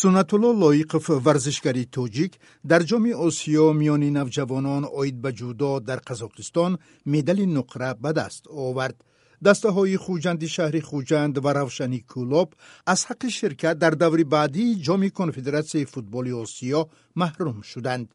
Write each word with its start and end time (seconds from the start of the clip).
сунатулло 0.00 0.50
лоиқов 0.62 1.04
варзишгари 1.26 1.84
тоҷик 1.96 2.32
дар 2.70 2.82
ҷоми 2.90 3.12
осиё 3.26 3.66
миёни 3.80 4.10
навҷавонон 4.18 4.82
оид 5.00 5.16
ба 5.24 5.30
ҷудо 5.38 5.70
дар 5.88 6.00
қазоқистон 6.08 6.72
медали 7.12 7.46
нуқра 7.56 7.90
ба 8.04 8.10
даст 8.20 8.42
овард. 8.66 8.98
Дастаҳои 9.46 9.96
хуҷанди 10.04 10.48
шаҳри 10.56 10.80
хуҷанд 10.88 11.34
ва 11.44 11.50
равшани 11.58 12.00
кӯлоб 12.10 12.48
аз 12.92 13.00
ҳаққи 13.08 13.28
ширкат 13.38 13.76
дар 13.84 13.94
даври 14.02 14.24
баъдии 14.36 14.78
ҷоми 14.86 15.10
конфедератсияи 15.20 15.90
футболи 15.94 16.32
осиё 16.44 16.80
маҳрум 17.20 17.58
шуданд. 17.70 18.06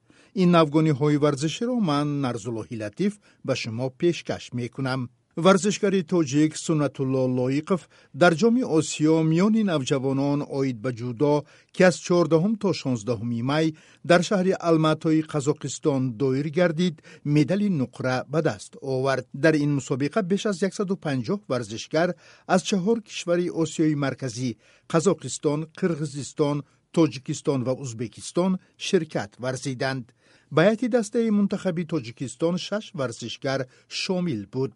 Ин 0.41 0.49
навгониҳои 0.57 1.21
варзиширо 1.25 1.75
ман 1.89 2.07
нарзуллоҳи 2.25 2.79
латиф 2.83 3.13
ба 3.47 3.53
шумо 3.61 3.85
пешкаш 3.99 4.43
мекунам 4.59 5.01
варзишгари 5.35 6.01
тоҷик 6.03 6.51
сунатулло 6.57 7.23
лоиқов 7.37 7.81
дар 8.21 8.33
ҷоми 8.41 8.63
осиё 8.77 9.15
миёни 9.31 9.63
навҷавонон 9.71 10.39
оид 10.59 10.77
ба 10.83 10.91
ҷудо 10.99 11.33
ки 11.75 11.83
аз 11.89 11.95
14 11.97 12.57
то 12.61 12.69
16 12.73 13.41
май 13.51 13.65
дар 14.03 14.21
шаҳри 14.29 14.53
алматои 14.69 15.21
қазоқистон 15.33 16.01
доир 16.21 16.47
гардид 16.57 16.95
медали 17.23 17.69
нуқра 17.69 18.15
ба 18.27 18.41
даст 18.41 18.75
овард. 18.81 19.25
Дар 19.33 19.53
ин 19.53 19.71
мусобиқа 19.79 20.21
беш 20.23 20.45
аз 20.45 20.57
150 20.57 21.41
варзишгар 21.49 22.09
аз 22.47 22.61
чаҳор 22.69 22.97
кишвари 23.07 23.49
осиёи 23.61 23.95
марказӣ 23.95 24.57
қазоқистон 24.91 25.59
қирғизистон 25.79 26.57
тоҷикистон 26.95 27.59
ва 27.67 27.73
узбекистон 27.83 28.51
ширкат 28.85 29.31
варзиданд. 29.43 30.05
Ба 30.53 30.61
ҳайати 30.65 30.87
дастаи 30.95 31.29
мунтахаби 31.37 31.83
тоҷикистон 31.93 32.55
шаш 32.65 32.85
варзишгар 32.99 33.61
шомил 34.01 34.41
буд. 34.53 34.71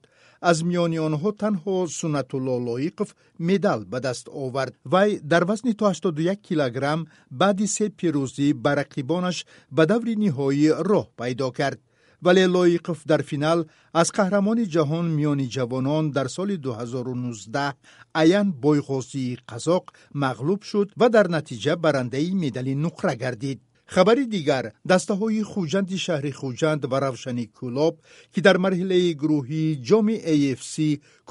Аз 0.49 0.58
миёни 0.70 0.99
онҳо 1.08 1.30
танҳо 1.41 1.76
сунатулло 1.99 2.55
лоиқов 2.67 3.09
медал 3.48 3.80
ба 3.91 3.99
даст 4.08 4.26
овард. 4.45 4.73
Вай 4.94 5.09
дар 5.31 5.44
вазни 5.49 5.73
то 5.80 5.86
81 5.86 6.36
килограмм 6.48 7.08
баъди 7.41 7.67
се 7.76 7.86
пирӯзӣ 7.99 8.48
ба 8.64 8.72
рақибонаш 8.81 9.38
ба 9.75 9.84
даври 9.91 10.14
ниҳоӣ 10.23 10.70
роҳ 10.89 11.05
пайдо 11.20 11.48
кард 11.59 11.80
вале 12.25 12.45
лоиқов 12.55 12.99
дар 13.11 13.21
финал 13.29 13.59
аз 14.02 14.07
қаҳрамони 14.17 14.66
ҷаҳон 14.75 15.07
миёни 15.17 15.47
ҷавонон 15.55 16.05
дар 16.17 16.27
соли 16.35 16.55
2019 16.57 17.75
аян 18.21 18.47
бойғозии 18.63 19.39
қазоқ 19.52 19.85
мағлуб 20.23 20.61
шуд 20.69 20.88
ва 20.99 21.07
дар 21.15 21.27
натиҷа 21.35 21.73
барандаи 21.85 22.31
медали 22.43 22.73
нуқра 22.85 23.13
гардид 23.23 23.59
хабари 23.93 24.25
дигар 24.35 24.65
дастаҳои 24.91 25.41
хуҷанди 25.52 25.97
шаҳри 26.05 26.31
хуҷанд 26.39 26.81
ва 26.91 26.97
равшани 27.05 27.45
кӯлоб 27.57 27.95
ки 28.33 28.39
дар 28.47 28.58
марҳилаи 28.65 29.17
гурӯҳии 29.21 29.77
ҷоми 29.87 30.17
afc 30.33 30.75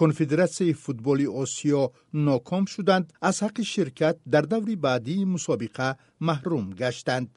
конфедератсияи 0.00 0.78
футболи 0.84 1.26
осиё 1.42 1.82
ноком 2.28 2.64
шуданд 2.72 3.06
аз 3.28 3.36
ҳаққи 3.44 3.62
ширкат 3.74 4.16
дар 4.32 4.44
даври 4.52 4.74
баъдии 4.86 5.28
мусобиқа 5.34 5.88
маҳрум 6.28 6.66
гаштанд 6.82 7.28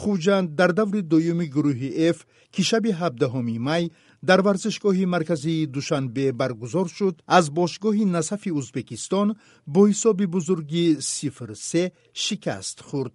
хуҷанд 0.00 0.48
дар 0.58 0.70
даври 0.78 1.00
дуюми 1.12 1.46
гурӯҳи 1.54 1.90
ф 2.16 2.18
ки 2.54 2.62
шаби 2.68 2.90
17 2.92 3.58
май 3.68 3.84
дар 4.28 4.40
варзишгоҳи 4.46 5.04
марказии 5.14 5.66
душанбе 5.76 6.26
баргузор 6.40 6.86
шуд 6.96 7.16
аз 7.38 7.44
бошгоҳи 7.58 8.04
насафи 8.16 8.50
узбекистон 8.60 9.28
бо 9.72 9.80
ҳисоби 9.90 10.26
бузурги 10.34 10.86
сифрсе 11.14 11.84
шикаст 12.22 12.78
хӯрд 12.88 13.14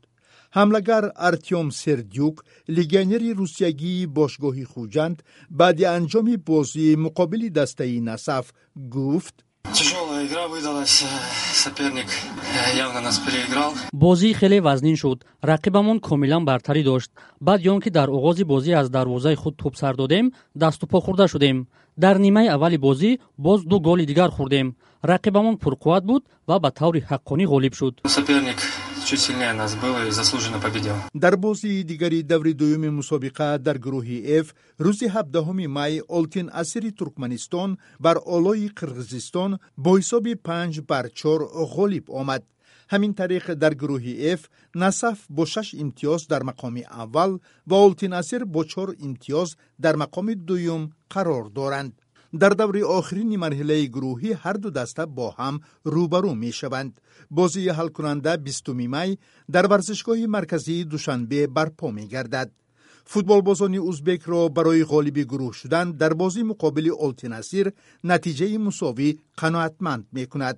ҳамлагар 0.57 1.03
артём 1.29 1.67
сердюк 1.81 2.35
легионери 2.77 3.29
русиягии 3.39 4.09
бошгоҳи 4.17 4.65
хуҷанд 4.71 5.17
баъди 5.59 5.85
анҷоми 5.97 6.35
бозӣ 6.49 6.87
муқобили 7.05 7.49
дастаи 7.59 7.99
насаф 8.09 8.45
гуфт 8.95 9.35
Тяжелая 9.63 10.25
игра 10.25 10.47
выдалась. 10.47 11.03
Соперник 11.53 12.07
явно 12.75 13.01
нас 13.01 13.19
переиграл. 13.19 13.73
бозӣ 13.91 14.33
хеле 14.33 14.61
вазнин 14.61 14.95
шуд 14.95 15.25
рақибамон 15.41 15.99
комилан 15.99 16.45
бартарӣ 16.45 16.83
дошт 16.83 17.11
баъди 17.39 17.67
он 17.69 17.81
ки 17.81 17.89
дар 17.89 18.09
оғози 18.09 18.43
бозӣ 18.43 18.71
аз 18.73 18.89
дарвозаи 18.89 19.35
худ 19.35 19.57
туп 19.57 19.75
сар 19.77 19.95
додем 19.95 20.33
дасту 20.55 20.87
по 20.87 20.99
хӯрда 21.01 21.27
шудем 21.27 21.67
дар 21.97 22.19
нимаи 22.19 22.47
аввали 22.47 22.77
бозӣ 22.77 23.19
боз 23.37 23.63
ду 23.63 23.79
голи 23.79 24.05
дигар 24.05 24.31
хӯрдем 24.31 24.75
рақибамон 25.03 25.57
пурқувват 25.57 26.03
буд 26.03 26.23
ва 26.47 26.59
ба 26.59 26.71
таври 26.71 27.01
ҳаққонӣ 27.09 27.45
ғолиб 27.53 27.73
шуд 27.75 27.93
Соперник 28.05 28.59
чуть 29.09 29.21
сильнее 29.21 29.53
нас 29.53 29.73
был 29.75 29.97
и 30.07 30.11
заслуженно 30.11 30.59
победил. 30.59 30.93
дар 31.15 31.35
бозии 31.35 31.81
дигари 31.81 32.21
даври 32.21 32.53
дуюми 32.53 32.89
мусобиқа 32.89 33.57
дар 33.57 33.77
гурӯҳи 33.79 34.17
ф 34.43 34.53
рӯзи 34.77 35.07
17 35.09 35.67
май 35.67 36.01
олтин 36.07 36.47
асири 36.53 36.91
туркманистон 36.91 37.79
бар 37.97 38.17
олои 38.35 38.67
қирғизистон 38.79 39.57
бо 39.77 39.97
ҳисоби 39.97 40.35
5 40.35 40.81
бар 40.81 41.05
4 41.09 41.49
ғолиб 41.75 42.05
омад 42.09 42.43
ҳамин 42.91 43.13
тариқ 43.21 43.55
дар 43.55 43.73
гурӯҳи 43.81 44.13
ф 44.39 44.41
насаф 44.75 45.17
бо 45.29 45.43
шаш 45.45 45.73
имтиёз 45.73 46.27
дар 46.27 46.43
мақоми 46.43 46.83
аввал 47.01 47.31
ва 47.65 47.77
олтин 47.85 48.13
асир 48.13 48.45
бо 48.45 48.63
чор 48.63 48.89
имтиёз 49.07 49.49
дар 49.83 49.95
мақоми 50.03 50.35
дуюм 50.35 50.83
қарор 51.13 51.49
доранд 51.49 51.93
дар 52.33 52.55
даври 52.55 52.81
охирини 52.83 53.37
марҳилаи 53.43 53.89
гурӯҳӣ 53.95 54.31
ҳарду 54.43 54.69
даста 54.79 55.03
бо 55.17 55.27
ҳам 55.37 55.55
рӯбарӯ 55.93 56.33
мешаванд. 56.45 56.93
Бозии 57.37 57.75
ҳалкунанда 57.77 58.33
бистуми 58.47 58.87
май 58.95 59.09
дар 59.53 59.65
варзишгоҳи 59.71 60.27
марказии 60.35 60.87
душанбе 60.93 61.41
барпо 61.47 61.87
мегардад. 61.99 62.49
Футболбозони 63.11 63.79
узбекро 63.89 64.41
барои 64.57 64.83
ғолиби 64.91 65.23
гурӯҳ 65.31 65.53
шудан 65.59 65.87
дар 66.01 66.13
бозии 66.21 66.49
муқобили 66.51 66.91
олтинасир 67.05 67.65
натиҷаи 68.09 68.57
мусовӣ 68.67 69.09
қаноатманд 69.39 70.05
мекунад. 70.17 70.57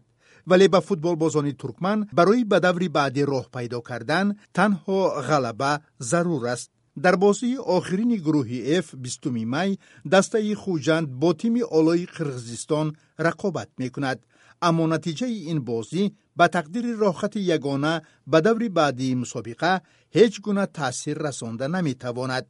Вале 0.49 0.67
ба 0.73 0.81
футболбозони 0.81 1.53
туркман 1.61 1.99
барои 2.17 2.43
ба 2.51 2.59
даври 2.59 2.87
баъдӣ 2.97 3.23
роҳ 3.31 3.45
пайдо 3.55 3.79
кардан 3.89 4.27
танҳо 4.57 4.99
ғалаба 5.29 5.71
зарур 5.99 6.43
аст 6.55 6.71
дар 6.95 7.17
бозии 7.17 7.57
охирини 7.57 8.17
гурӯҳи 8.25 8.59
ф 8.85 8.87
бистуми 9.03 9.45
май 9.45 9.69
дастаи 10.13 10.53
хуҷанд 10.61 11.07
бо 11.21 11.29
тими 11.41 11.63
олои 11.77 12.05
қирғизистон 12.15 12.87
рақобат 13.27 13.69
мекунад. 13.81 14.19
Аммо 14.67 14.83
натиҷаи 14.93 15.37
ин 15.51 15.59
бозӣ 15.69 16.03
ба 16.37 16.45
тақдири 16.55 16.91
рохати 17.03 17.41
ягона 17.57 17.93
ба 18.31 18.37
даври 18.45 18.69
баъдии 18.79 19.19
мусобиқа 19.21 19.73
ҳеҷ 20.15 20.33
гуна 20.45 20.65
таъсир 20.77 21.17
расонда 21.27 21.65
наметавонад. 21.75 22.45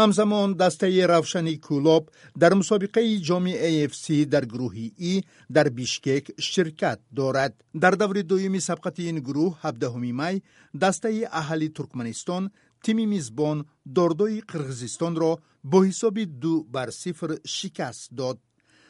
Ҳамзамон 0.00 0.48
дастаи 0.62 1.02
равшани 1.12 1.54
кӯлоб 1.66 2.04
дар 2.42 2.52
мусобиқаи 2.60 3.20
ҷоми 3.28 3.54
afc 3.68 4.06
дар 4.32 4.44
гурӯҳи 4.52 4.86
и 5.10 5.12
дар 5.56 5.66
бишкек 5.78 6.24
ширкат 6.50 7.00
дорад. 7.18 7.52
Дар 7.82 7.94
даври 8.02 8.22
дуюми 8.30 8.60
сабқати 8.68 9.02
ин 9.10 9.18
гурӯҳ 9.26 9.50
17 9.62 10.12
май 10.20 10.34
дастаи 10.82 11.22
аҳали 11.40 11.68
туркманистон 11.76 12.42
тими 12.84 13.04
мизбон 13.06 13.58
дордои 13.84 14.38
қирғизистонро 14.50 15.32
бо 15.70 15.78
ҳисоби 15.86 16.24
ду 16.42 16.54
бар 16.74 16.88
сифр 16.92 17.30
шикаст 17.44 18.08
дод. 18.18 18.38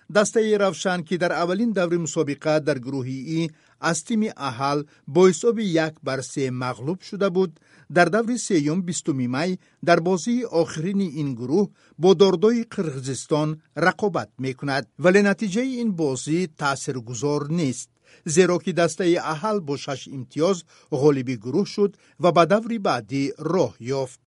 Дастаи 0.09 0.59
равшан 0.59 1.05
ки 1.05 1.17
дар 1.19 1.33
аввалин 1.43 1.73
даври 1.73 1.99
мусобиқа 2.05 2.61
дар 2.61 2.79
гурӯҳи 2.87 3.19
и 3.39 3.51
аз 3.81 3.99
тими 4.07 4.29
аҳал 4.49 4.79
бо 5.15 5.21
ҳисоби 5.29 5.65
як 5.87 5.95
бар 6.07 6.21
се 6.33 6.45
мағлуб 6.63 6.99
шуда 7.09 7.29
буд 7.37 7.51
дар 7.97 8.09
даври 8.11 8.37
сеюм 8.39 8.83
бистуми 8.89 9.27
май 9.37 9.51
дар 9.83 10.01
бозии 10.09 10.47
охирини 10.63 11.09
ин 11.21 11.29
гурӯҳ 11.41 11.71
бо 12.03 12.11
дордои 12.23 12.63
қирғизистон 12.75 13.49
рақобат 13.87 14.31
мекунад 14.45 14.85
вале 15.05 15.21
натиҷаи 15.29 15.81
ин 15.83 15.91
бозӣ 16.01 16.39
таъсиргузор 16.61 17.43
нест 17.61 17.89
зеро 18.35 18.59
ки 18.65 18.73
дастаи 18.81 19.17
аҳал 19.33 19.59
бо 19.67 19.75
шаш 19.85 20.01
имтиёз 20.17 20.59
ғолиби 21.01 21.37
гурӯҳ 21.45 21.67
шуд 21.75 21.93
ва 22.23 22.31
ба 22.37 22.45
даври 22.53 22.79
баъдӣ 22.87 23.23
роҳ 23.53 23.73
ёфт 24.03 24.21